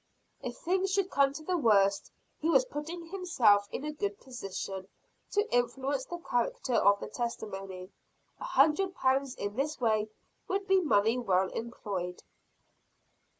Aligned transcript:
If 0.41 0.57
things 0.57 0.89
should 0.91 1.11
come 1.11 1.31
to 1.33 1.43
the 1.43 1.59
worst, 1.59 2.09
he 2.39 2.49
was 2.49 2.65
putting 2.65 3.05
himself 3.09 3.67
in 3.71 3.83
a 3.85 3.91
good 3.91 4.19
position 4.19 4.87
to 5.29 5.53
influence 5.55 6.05
the 6.05 6.17
character 6.17 6.73
of 6.73 6.99
the 6.99 7.07
testimony. 7.07 7.91
A 8.39 8.45
hundred 8.45 8.95
pounds 8.95 9.35
in 9.35 9.55
this 9.55 9.79
way 9.79 10.09
would 10.47 10.65
be 10.67 10.81
money 10.81 11.19
well 11.19 11.49
employed. 11.49 12.23